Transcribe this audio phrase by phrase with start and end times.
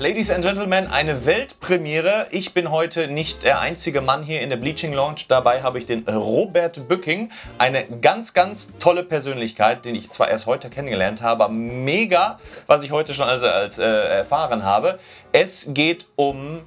[0.00, 2.26] Ladies and Gentlemen, eine Weltpremiere.
[2.30, 5.20] Ich bin heute nicht der einzige Mann hier in der Bleaching Lounge.
[5.28, 10.46] Dabei habe ich den Robert Bücking, eine ganz, ganz tolle Persönlichkeit, den ich zwar erst
[10.46, 14.98] heute kennengelernt habe, aber mega, was ich heute schon also als äh, erfahren habe.
[15.30, 16.62] Es geht um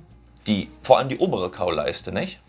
[0.47, 2.39] die, vor allem die obere Kauleiste, nicht?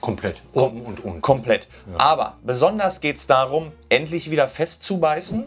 [0.00, 0.36] Komplett.
[0.54, 1.20] Kom und unten.
[1.20, 1.68] Komplett.
[1.98, 5.44] Aber besonders geht es darum, endlich wieder festzubeißen.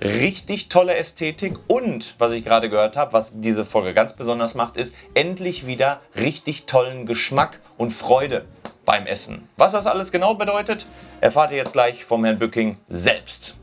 [0.00, 4.76] Richtig tolle Ästhetik und, was ich gerade gehört habe, was diese Folge ganz besonders macht,
[4.76, 8.44] ist endlich wieder richtig tollen Geschmack und Freude
[8.84, 9.48] beim Essen.
[9.56, 10.86] Was das alles genau bedeutet,
[11.20, 13.56] erfahrt ihr jetzt gleich vom Herrn Bücking selbst.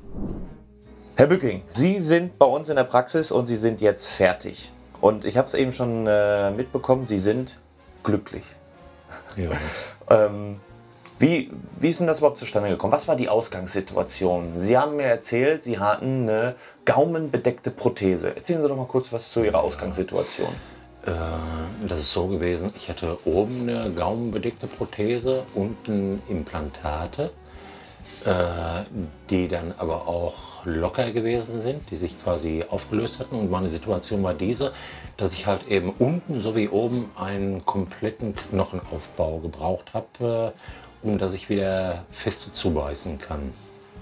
[1.16, 4.70] Herr Bücking, Sie sind bei uns in der Praxis und Sie sind jetzt fertig.
[5.00, 7.60] Und ich habe es eben schon äh, mitbekommen, Sie sind
[8.04, 8.44] glücklich.
[9.38, 9.50] Ja.
[10.08, 10.60] Ähm,
[11.18, 12.92] wie, wie ist denn das überhaupt zustande gekommen?
[12.92, 14.54] Was war die Ausgangssituation?
[14.60, 18.36] Sie haben mir erzählt, Sie hatten eine gaumenbedeckte Prothese.
[18.36, 20.50] Erzählen Sie doch mal kurz was zu Ihrer Ausgangssituation.
[21.06, 21.12] Äh,
[21.88, 27.32] das ist so gewesen, ich hatte oben eine gaumenbedeckte Prothese, unten Implantate,
[28.26, 28.32] äh,
[29.30, 33.36] die dann aber auch locker gewesen sind, die sich quasi aufgelöst hatten.
[33.36, 34.74] Und meine Situation war diese,
[35.16, 40.60] dass ich halt eben unten sowie oben einen kompletten Knochenaufbau gebraucht habe, äh,
[41.06, 43.54] um dass ich wieder fest zubeißen kann.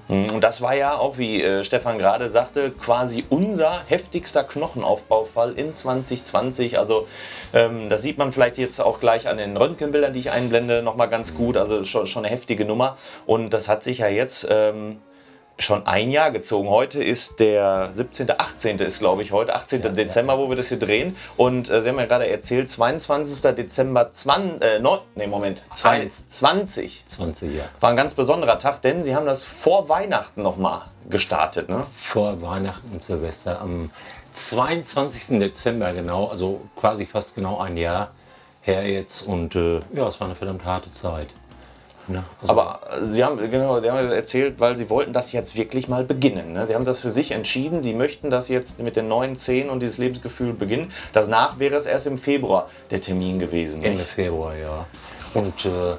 [0.08, 5.54] Hm, Und das war ja auch, wie äh, Stefan gerade sagte, quasi unser heftigster Knochenaufbaufall
[5.54, 6.78] in 2020.
[6.78, 7.08] Also
[7.54, 11.10] ähm, das sieht man vielleicht jetzt auch gleich an den Röntgenbildern, die ich einblende, nochmal
[11.10, 11.56] ganz gut.
[11.58, 12.98] Also schon, schon eine heftige Nummer.
[13.26, 15.00] Und das hat sich ja jetzt ähm,
[15.64, 16.70] schon ein Jahr gezogen.
[16.70, 18.80] Heute ist der 17., 18.
[18.80, 19.96] ist glaube ich heute, 18.
[19.96, 21.16] Dezember, wo wir das hier drehen.
[21.38, 23.56] Und äh, Sie haben ja gerade erzählt, 22.
[23.56, 25.62] Dezember 20, äh, neun, nee, Moment,
[26.28, 27.04] 20.
[27.08, 27.70] 20 Jahre.
[27.80, 31.70] War ein ganz besonderer Tag, denn Sie haben das vor Weihnachten nochmal gestartet.
[31.70, 31.86] Ne?
[31.96, 33.90] vor Weihnachten und Silvester am
[34.34, 35.40] 22.
[35.40, 38.12] Dezember genau, also quasi fast genau ein Jahr
[38.62, 41.28] her jetzt und äh, ja, es war eine verdammt harte Zeit.
[42.08, 42.24] Ne?
[42.42, 45.88] Also, Aber äh, Sie haben, genau, Sie haben erzählt, weil Sie wollten das jetzt wirklich
[45.88, 46.54] mal beginnen.
[46.54, 46.66] Ne?
[46.66, 49.82] Sie haben das für sich entschieden, Sie möchten das jetzt mit den neuen Zähnen und
[49.82, 50.92] dieses Lebensgefühl beginnen.
[51.14, 53.84] Danach wäre es erst im Februar der Termin gewesen.
[53.84, 54.04] Ende?
[54.04, 54.86] Februar, ja.
[55.34, 55.96] Und äh,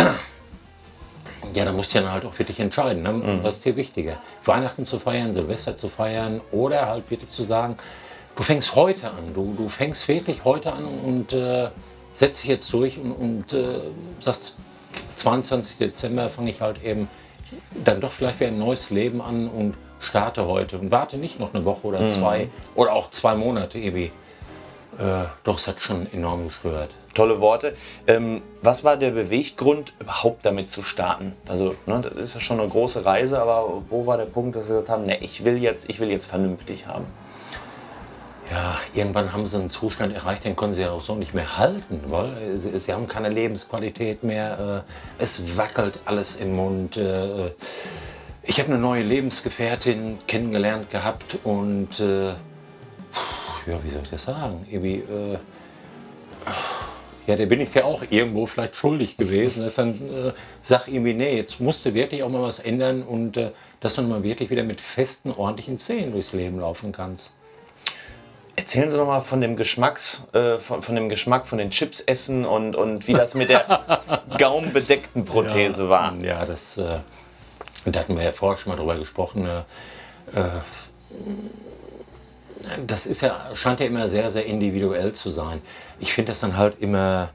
[1.54, 3.12] ja, da musst du dann halt auch wirklich entscheiden, ne?
[3.12, 3.40] Mhm.
[3.42, 4.16] was ist dir wichtiger?
[4.44, 7.76] Weihnachten zu feiern, Silvester zu feiern oder halt wirklich zu sagen,
[8.36, 11.68] du fängst heute an, du, du fängst wirklich heute an und äh,
[12.12, 13.80] setzt dich jetzt durch und, und äh,
[14.20, 14.56] sagst,
[15.16, 15.78] 22.
[15.78, 17.08] Dezember fange ich halt eben
[17.84, 21.54] dann doch vielleicht wieder ein neues Leben an und starte heute und warte nicht noch
[21.54, 21.94] eine Woche Mhm.
[21.94, 24.12] oder zwei oder auch zwei Monate ewig.
[24.98, 26.90] Äh, doch, es hat schon enorm gestört.
[27.14, 27.74] Tolle Worte.
[28.06, 31.34] Ähm, was war der Beweggrund, überhaupt damit zu starten?
[31.46, 34.66] Also, ne, das ist ja schon eine große Reise, aber wo war der Punkt, dass
[34.66, 37.06] Sie gesagt haben, ne, ich will jetzt, ich will jetzt vernünftig haben?
[38.52, 41.56] Ja, irgendwann haben sie einen Zustand erreicht, den können sie ja auch so nicht mehr
[41.56, 44.84] halten, weil sie, sie haben keine Lebensqualität mehr.
[45.18, 46.98] Äh, es wackelt alles im Mund.
[46.98, 47.52] Äh,
[48.42, 54.66] ich habe eine neue Lebensgefährtin kennengelernt gehabt und äh, ja, wie soll ich das sagen?
[54.70, 55.38] Irgendwie, äh,
[57.26, 59.62] ja, der bin ich ja auch irgendwo vielleicht schuldig gewesen.
[59.62, 63.38] Dass dann äh, sag irgendwie, nee, jetzt musst du wirklich auch mal was ändern und
[63.38, 67.30] äh, dass du mal wirklich wieder mit festen, ordentlichen Zähnen durchs Leben laufen kannst.
[68.54, 72.00] Erzählen Sie doch mal von dem Geschmacks, äh, von, von dem Geschmack von den Chips
[72.00, 73.64] essen und, und wie das mit der
[74.38, 76.14] gaumenbedeckten Prothese war.
[76.20, 76.98] Ja, das, äh,
[77.86, 79.46] da hatten wir ja vorher schon mal drüber gesprochen.
[79.46, 79.60] Äh,
[80.38, 80.48] äh,
[82.86, 85.62] das ist ja, scheint ja immer sehr, sehr individuell zu sein.
[85.98, 87.30] Ich finde das dann halt immer,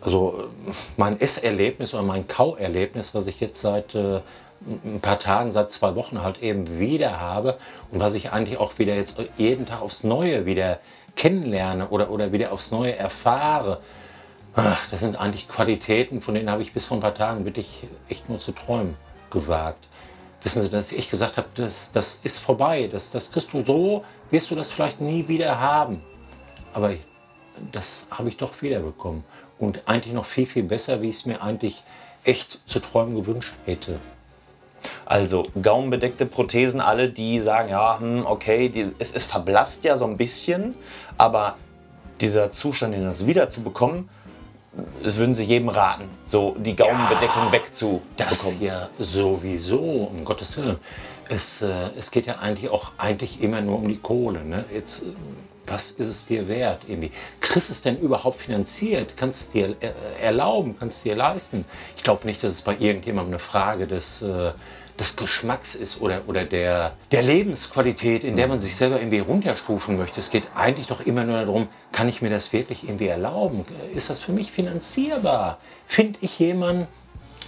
[0.00, 0.48] also
[0.96, 4.20] mein Esserlebnis oder mein Kauerlebnis, was ich jetzt seit äh,
[4.84, 7.56] ein paar Tagen, seit zwei Wochen halt eben wieder habe
[7.90, 10.80] und was ich eigentlich auch wieder jetzt jeden Tag aufs Neue wieder
[11.16, 13.80] kennenlerne oder, oder wieder aufs Neue erfahre.
[14.56, 17.86] Ach, das sind eigentlich Qualitäten, von denen habe ich bis vor ein paar Tagen wirklich
[18.08, 18.96] echt nur zu träumen
[19.30, 19.88] gewagt.
[20.42, 24.04] Wissen Sie, dass ich gesagt habe, das, das ist vorbei, das, das kriegst du so,
[24.30, 26.02] wirst du das vielleicht nie wieder haben.
[26.72, 26.92] Aber
[27.72, 29.24] das habe ich doch wiederbekommen.
[29.58, 31.82] Und eigentlich noch viel, viel besser, wie ich es mir eigentlich
[32.24, 33.98] echt zu träumen gewünscht hätte.
[35.06, 40.06] Also gaumenbedeckte Prothesen, alle, die sagen, ja, hm, okay, die, es, es verblasst ja so
[40.06, 40.76] ein bisschen,
[41.18, 41.56] aber
[42.20, 44.08] dieser Zustand, den das wieder zu bekommen,
[45.02, 48.02] das würden Sie jedem raten, so die Gaumenbedeckung wegzubekommen.
[48.16, 50.78] Das ja sowieso, um Gottes Willen.
[51.28, 54.44] Es, äh, es geht ja eigentlich auch eigentlich immer nur um die Kohle.
[54.44, 54.64] Ne?
[54.72, 55.04] Jetzt,
[55.66, 56.80] was ist es dir wert?
[56.86, 57.10] Irgendwie.
[57.40, 59.16] Kriegst es denn überhaupt finanziert?
[59.16, 60.76] Kannst es dir äh, erlauben?
[60.78, 61.64] Kannst es dir leisten?
[61.96, 64.52] Ich glaube nicht, dass es bei irgendjemandem eine Frage des, äh,
[64.98, 69.96] des Geschmacks ist oder, oder der, der Lebensqualität, in der man sich selber irgendwie runterstufen
[69.96, 70.20] möchte.
[70.20, 73.64] Es geht eigentlich doch immer nur darum, kann ich mir das wirklich irgendwie erlauben?
[73.94, 75.58] Ist das für mich finanzierbar?
[75.86, 76.86] Finde ich jemanden,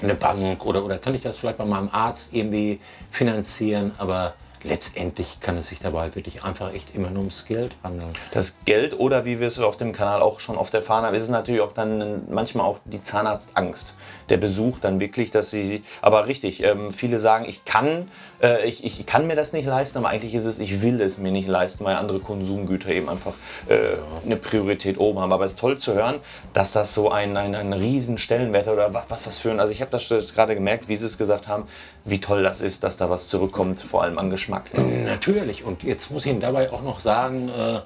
[0.03, 3.93] eine Bank oder, oder kann ich das vielleicht bei meinem Arzt irgendwie finanzieren?
[3.99, 4.35] Aber
[4.69, 8.11] letztendlich kann es sich dabei wirklich einfach echt immer nur ums Geld handeln.
[8.33, 11.25] Das Geld oder wie wir es auf dem Kanal auch schon oft erfahren haben, ist
[11.25, 13.95] es natürlich auch dann manchmal auch die Zahnarztangst.
[14.29, 18.09] Der Besuch dann wirklich, dass sie, aber richtig, ähm, viele sagen, ich kann,
[18.43, 21.19] äh, ich, ich kann mir das nicht leisten, aber eigentlich ist es, ich will es
[21.19, 23.35] mir nicht leisten, weil andere Konsumgüter eben einfach
[23.69, 25.33] äh, eine Priorität oben haben.
[25.33, 26.17] Aber es ist toll zu hören,
[26.53, 29.73] dass das so ein, ein, ein riesen Stellenwert oder was, was das für ein, also
[29.73, 31.65] ich habe das gerade gemerkt, wie sie es gesagt haben,
[32.05, 34.56] wie toll das ist, dass da was zurückkommt, vor allem an Geschmack.
[34.75, 35.05] Ne?
[35.07, 35.65] Natürlich.
[35.65, 37.77] Und jetzt muss ich Ihnen dabei auch noch sagen, äh,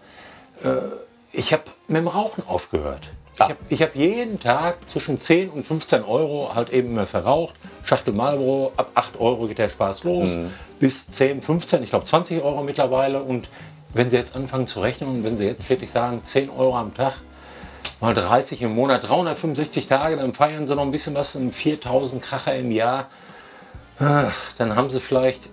[0.68, 0.82] äh,
[1.32, 3.08] ich habe mit dem Rauchen aufgehört.
[3.34, 7.54] Ich habe hab jeden Tag zwischen 10 und 15 Euro halt eben immer verraucht.
[7.84, 10.32] Schachtel Marlboro, ab 8 Euro geht der Spaß los.
[10.32, 10.50] Mhm.
[10.78, 13.22] Bis 10, 15, ich glaube 20 Euro mittlerweile.
[13.22, 13.48] Und
[13.94, 16.92] wenn Sie jetzt anfangen zu rechnen und wenn Sie jetzt wirklich sagen, 10 Euro am
[16.92, 17.14] Tag,
[18.00, 22.54] mal 30 im Monat, 365 Tage, dann feiern Sie noch ein bisschen was, 4000 Kracher
[22.54, 23.08] im Jahr
[24.00, 25.50] dann haben sie vielleicht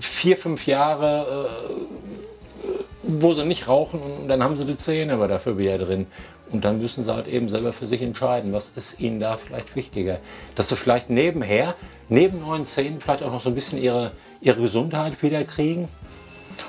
[0.00, 2.70] vier, fünf Jahre, äh,
[3.02, 6.06] wo sie nicht rauchen und dann haben sie die Zähne aber dafür wieder drin.
[6.50, 9.74] Und dann müssen sie halt eben selber für sich entscheiden, was ist ihnen da vielleicht
[9.76, 10.20] wichtiger.
[10.54, 11.74] Dass sie vielleicht nebenher,
[12.08, 15.88] neben neuen Zähnen, vielleicht auch noch so ein bisschen ihre, ihre Gesundheit wieder kriegen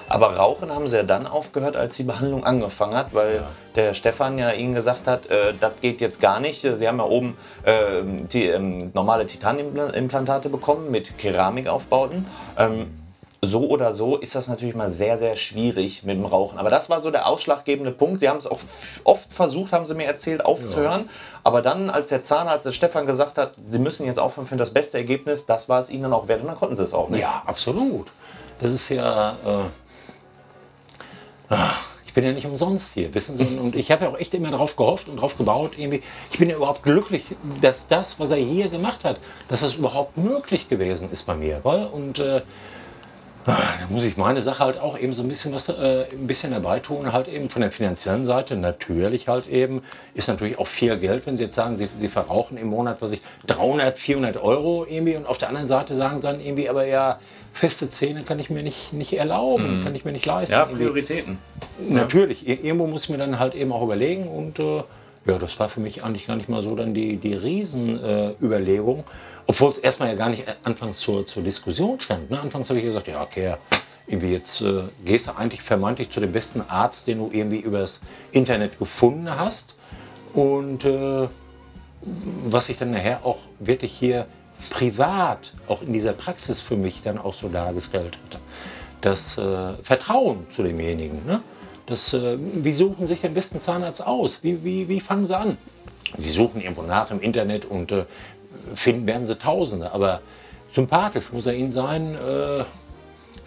[0.10, 3.48] aber Rauchen haben sie ja dann aufgehört, als die Behandlung angefangen hat, weil ja.
[3.76, 6.62] der Stefan ja ihnen gesagt hat, äh, das geht jetzt gar nicht.
[6.62, 8.02] Sie haben ja oben äh,
[8.32, 12.26] die, ähm, normale Titanimplantate bekommen mit Keramikaufbauten.
[12.58, 12.88] Ähm,
[13.46, 16.58] so oder so ist das natürlich mal sehr, sehr schwierig mit dem Rauchen.
[16.58, 18.20] Aber das war so der ausschlaggebende Punkt.
[18.20, 18.60] Sie haben es auch
[19.04, 21.02] oft versucht, haben sie mir erzählt, aufzuhören.
[21.02, 21.10] Ja.
[21.44, 24.72] Aber dann, als der Zahnarzt, der Stefan gesagt hat, sie müssen jetzt aufhören für das
[24.72, 27.10] beste Ergebnis, das war es ihnen dann auch wert und dann konnten sie es auch
[27.10, 27.22] nicht.
[27.22, 28.08] Ja, absolut.
[28.60, 29.38] Das ist ja.
[29.46, 29.70] Äh
[32.06, 33.58] ich bin ja nicht umsonst hier, wissen Sie?
[33.58, 36.02] Und ich habe ja auch echt immer darauf gehofft und darauf gebaut, irgendwie.
[36.32, 39.20] Ich bin ja überhaupt glücklich, dass das, was er hier gemacht hat,
[39.50, 41.62] dass das überhaupt möglich gewesen ist bei mir.
[41.92, 42.42] Und äh,
[43.46, 43.58] da
[43.90, 46.80] muss ich meine Sache halt auch eben so ein bisschen was äh, ein bisschen dabei
[46.80, 48.56] tun, halt eben von der finanziellen Seite.
[48.56, 49.82] Natürlich halt eben
[50.16, 53.12] ist natürlich auch viel Geld, wenn Sie jetzt sagen, Sie, Sie verrauchen im Monat, was
[53.12, 56.86] ich 300, 400 Euro irgendwie und auf der anderen Seite sagen Sie dann irgendwie, aber
[56.88, 57.20] ja,
[57.54, 59.84] feste Zähne kann ich mir nicht, nicht erlauben, mhm.
[59.84, 60.54] kann ich mir nicht leisten.
[60.54, 61.38] Ja, Prioritäten.
[61.88, 64.84] Natürlich, irgendwo muss ich mir dann halt eben auch überlegen und äh,
[65.26, 69.00] ja, das war für mich eigentlich gar nicht mal so dann die, die Riesenüberlegung.
[69.00, 69.04] Äh,
[69.48, 72.30] obwohl es erstmal ja gar nicht anfangs zur, zur Diskussion stand.
[72.30, 72.40] Ne?
[72.40, 73.56] Anfangs habe ich gesagt, ja, okay,
[74.08, 78.02] irgendwie jetzt äh, gehst du eigentlich vermeintlich zu dem besten Arzt, den du irgendwie übers
[78.32, 79.76] Internet gefunden hast.
[80.34, 81.28] Und äh,
[82.46, 84.28] was sich dann nachher auch wirklich hier
[84.70, 88.40] privat, auch in dieser Praxis für mich dann auch so dargestellt hat.
[89.02, 91.26] Das äh, Vertrauen zu demjenigen.
[91.26, 91.42] Ne?
[91.86, 94.40] Das, äh, wie suchen sich den besten Zahnarzt aus?
[94.42, 95.58] Wie, wie, wie fangen sie an?
[96.18, 98.06] Sie suchen irgendwo nach im Internet und äh,
[98.74, 99.92] finden werden sie Tausende.
[99.92, 100.22] Aber
[100.74, 102.16] sympathisch muss er ihnen sein.
[102.16, 102.64] Äh,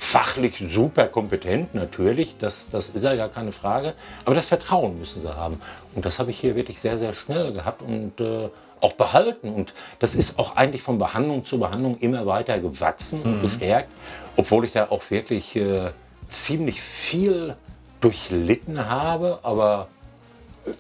[0.01, 3.95] fachlich super kompetent, natürlich, das, das ist ja gar keine Frage.
[4.25, 5.61] Aber das Vertrauen müssen sie haben.
[5.95, 8.49] Und das habe ich hier wirklich sehr, sehr schnell gehabt und äh,
[8.81, 9.53] auch behalten.
[9.53, 13.43] Und das ist auch eigentlich von Behandlung zu Behandlung immer weiter gewachsen und mhm.
[13.43, 13.93] gestärkt,
[14.37, 15.91] obwohl ich da auch wirklich äh,
[16.29, 17.57] ziemlich viel
[18.01, 19.41] durchlitten habe.
[19.43, 19.89] Aber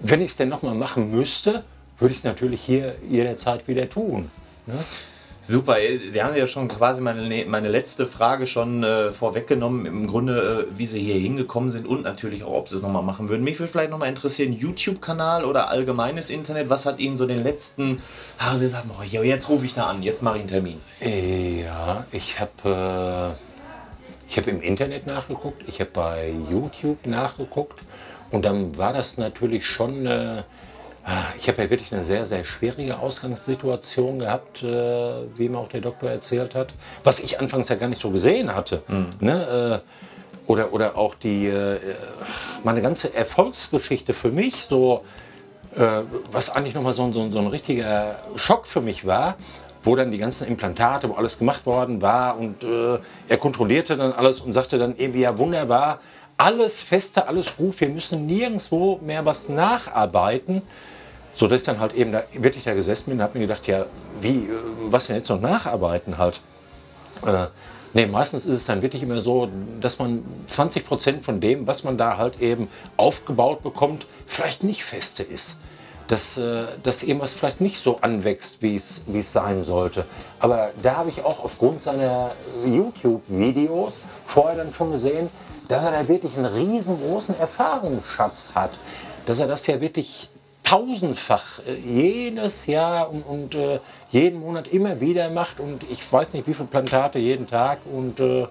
[0.01, 1.65] wenn ich es denn nochmal machen müsste,
[1.99, 4.31] würde ich es natürlich hier jederzeit wieder tun.
[4.67, 4.75] Ne?
[5.41, 5.77] Super,
[6.11, 10.79] Sie haben ja schon quasi meine, meine letzte Frage schon äh, vorweggenommen, im Grunde, äh,
[10.79, 13.45] wie Sie hier hingekommen sind und natürlich auch, ob Sie es nochmal machen würden.
[13.45, 18.03] Mich würde vielleicht nochmal interessieren, YouTube-Kanal oder allgemeines Internet, was hat Ihnen so den letzten,
[18.39, 20.81] ah, Sie sagen, oh, jetzt rufe ich da an, jetzt mache ich einen Termin.
[21.01, 23.48] Ja, ich habe äh,
[24.37, 27.81] hab im Internet nachgeguckt, ich habe bei YouTube nachgeguckt
[28.31, 30.43] und dann war das natürlich schon äh,
[31.39, 34.69] ich habe ja wirklich eine sehr, sehr schwierige Ausgangssituation gehabt, äh,
[35.37, 38.55] wie mir auch der Doktor erzählt hat, was ich anfangs ja gar nicht so gesehen
[38.55, 38.83] hatte.
[38.89, 39.07] Mhm.
[39.21, 39.83] Ne?
[39.83, 41.79] Äh, oder, oder auch die, äh,
[42.65, 45.05] meine ganze Erfolgsgeschichte für mich, so,
[45.77, 49.37] äh, was eigentlich nochmal so, so, so ein richtiger Schock für mich war,
[49.89, 54.13] wo dann die ganzen Implantate, wo alles gemacht worden war und äh, er kontrollierte dann
[54.13, 56.01] alles und sagte dann irgendwie, ja wunderbar,
[56.37, 60.61] alles feste, alles gut, wir müssen nirgendwo mehr was nacharbeiten.
[61.35, 63.67] So dass ich dann halt eben da wirklich da gesessen bin und habe mir gedacht,
[63.67, 63.87] ja,
[64.21, 64.51] wie, äh,
[64.91, 66.41] was denn jetzt noch nacharbeiten halt?
[67.25, 67.47] Äh,
[67.95, 69.49] Nee, meistens ist es dann wirklich immer so,
[69.81, 72.69] dass man 20 Prozent von dem, was man da halt eben
[72.99, 75.57] aufgebaut bekommt, vielleicht nicht feste ist.
[76.09, 80.05] Dass, äh, dass irgendwas vielleicht nicht so anwächst, wie es sein sollte.
[80.41, 82.31] Aber da habe ich auch aufgrund seiner
[82.65, 85.29] YouTube-Videos vorher dann schon gesehen,
[85.69, 88.71] dass er da wirklich einen riesengroßen Erfahrungsschatz hat.
[89.27, 90.31] Dass er das ja wirklich
[90.63, 93.79] tausendfach äh, jedes Jahr und, und äh,
[94.11, 98.21] jeden Monat immer wieder macht und ich weiß nicht wie viele Plantate jeden Tag und
[98.21, 98.47] äh,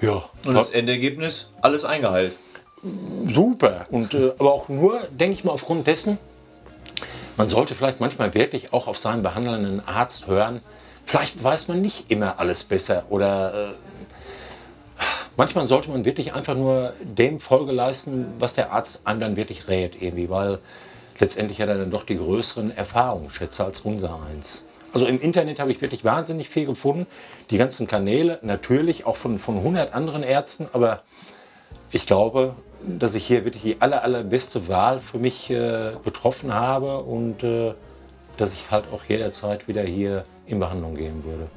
[0.00, 0.24] ja.
[0.46, 2.36] Und das Endergebnis, alles eingeheilt.
[3.32, 3.86] Super.
[3.90, 6.18] Und, äh, aber auch nur, denke ich mal, aufgrund dessen,
[7.36, 10.60] man sollte vielleicht manchmal wirklich auch auf seinen behandelnden Arzt hören.
[11.04, 13.74] Vielleicht weiß man nicht immer alles besser oder äh,
[15.36, 19.68] manchmal sollte man wirklich einfach nur dem Folge leisten, was der Arzt einem dann wirklich
[19.68, 20.58] rät, irgendwie, weil
[21.18, 24.64] letztendlich hat er dann doch die größeren Erfahrungsschätze als unser eins.
[24.92, 27.06] Also im Internet habe ich wirklich wahnsinnig viel gefunden.
[27.50, 31.02] Die ganzen Kanäle, natürlich auch von, von 100 anderen Ärzten, aber
[31.92, 36.98] ich glaube, dass ich hier wirklich die aller, allerbeste Wahl für mich äh, getroffen habe
[36.98, 37.74] und äh,
[38.36, 41.48] dass ich halt auch jederzeit wieder hier in Behandlung gehen würde.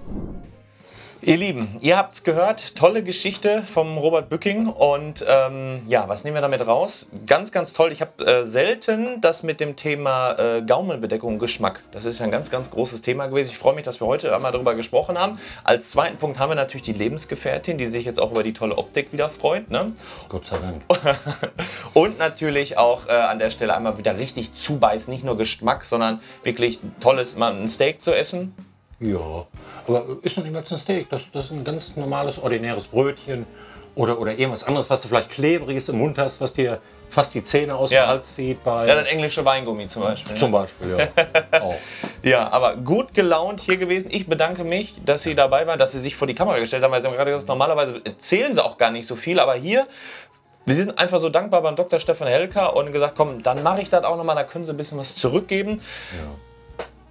[1.25, 6.25] Ihr Lieben, ihr habt es gehört, tolle Geschichte vom Robert Bücking und ähm, ja, was
[6.25, 7.08] nehmen wir damit raus?
[7.25, 7.94] Ganz, ganz toll.
[7.94, 11.86] Ich habe äh, selten das mit dem Thema äh, Gaumenbedeckung Geschmack.
[11.94, 13.51] Das ist ja ein ganz, ganz großes Thema gewesen.
[13.51, 15.39] Ich freue mich, dass wir heute einmal darüber gesprochen haben.
[15.63, 18.77] Als zweiten Punkt haben wir natürlich die Lebensgefährtin, die sich jetzt auch über die tolle
[18.77, 19.72] Optik wieder freut.
[19.72, 19.94] Ne?
[20.27, 20.82] Gott sei Dank.
[21.94, 26.20] und natürlich auch äh, an der Stelle einmal wieder richtig zubeißen, nicht nur Geschmack, sondern
[26.44, 28.53] wirklich tolles, mal ein Steak zu essen
[29.00, 29.46] ja,
[29.88, 31.10] aber ist noch nicht mal ein Steak.
[31.10, 33.46] Das, das ist ein ganz normales, ordinäres Brötchen
[33.96, 37.44] oder, oder irgendwas anderes, was du vielleicht klebriges im Mund hast, was dir fast die
[37.44, 38.06] Zähne aus ja.
[38.06, 38.64] dem Hals zieht.
[38.64, 40.36] Bei ja, das englische Weingummi zum Beispiel.
[40.36, 41.62] Zum Beispiel, ja.
[41.62, 41.76] Auch.
[42.24, 44.10] Ja, aber gut gelaunt hier gewesen.
[44.12, 46.92] Ich bedanke mich, dass Sie dabei waren, dass Sie sich vor die Kamera gestellt haben,
[46.92, 49.86] weil Sie haben gerade gesagt, normalerweise erzählen Sie auch gar nicht so viel, aber hier
[50.66, 52.00] wir sind einfach so dankbar beim Dr.
[52.00, 54.78] Stefan Helker und gesagt, komm, dann mache ich das auch nochmal, da können Sie ein
[54.78, 55.82] bisschen was zurückgeben.
[56.18, 56.52] Ja.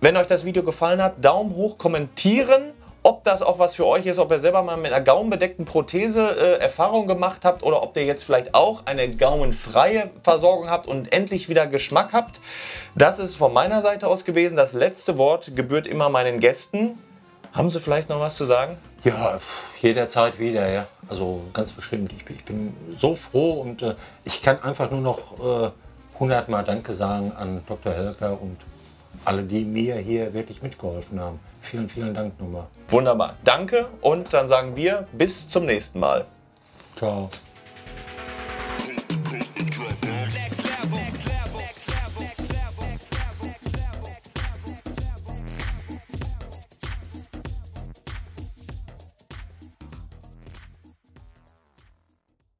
[0.02, 2.72] Wenn euch das Video gefallen hat, Daumen hoch, kommentieren,
[3.04, 6.28] ob das auch was für euch ist, ob ihr selber mal mit einer gaumenbedeckten Prothese
[6.28, 11.12] äh, Erfahrung gemacht habt oder ob ihr jetzt vielleicht auch eine gaumenfreie Versorgung habt und
[11.12, 12.40] endlich wieder Geschmack habt.
[12.96, 14.56] Das ist von meiner Seite aus gewesen.
[14.56, 16.98] Das letzte Wort gebührt immer meinen Gästen.
[17.52, 18.76] Haben Sie vielleicht noch was zu sagen?
[19.04, 19.38] Ja,
[19.80, 20.88] jederzeit wieder, ja.
[21.08, 22.12] Also ganz bestimmt.
[22.12, 23.94] Ich bin, ich bin so froh und äh,
[24.24, 25.70] ich kann einfach nur noch äh,
[26.18, 27.92] hundertmal Danke sagen an Dr.
[27.92, 28.56] Helker und
[29.24, 31.38] alle, die mir hier wirklich mitgeholfen haben.
[31.60, 32.66] Vielen, vielen Dank nochmal.
[32.88, 33.36] Wunderbar.
[33.44, 36.26] Danke und dann sagen wir bis zum nächsten Mal.
[36.96, 37.30] Ciao.